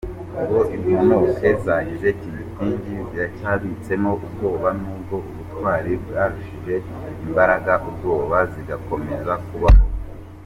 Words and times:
Ngo 0.41 0.59
imponoke 0.75 1.47
zageze 1.65 2.07
Tingitingi 2.21 2.93
ziracyabitsemo 3.09 4.11
ubwoba 4.25 4.69
n’ubwo 4.79 5.15
ubutwari 5.29 5.91
bwarushije 6.03 6.75
imbaraga 7.25 7.73
ubwoba 7.89 8.37
zigakomeza 8.53 9.33
kubaho. 9.45 9.83